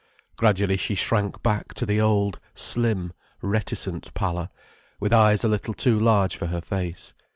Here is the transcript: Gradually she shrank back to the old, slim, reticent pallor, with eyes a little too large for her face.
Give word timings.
Gradually 0.35 0.77
she 0.77 0.95
shrank 0.95 1.43
back 1.43 1.75
to 1.75 1.85
the 1.85 2.01
old, 2.01 2.39
slim, 2.55 3.13
reticent 3.39 4.11
pallor, 4.15 4.49
with 4.99 5.13
eyes 5.13 5.43
a 5.43 5.47
little 5.47 5.75
too 5.75 5.99
large 5.99 6.35
for 6.35 6.47
her 6.47 6.61
face. 6.61 7.13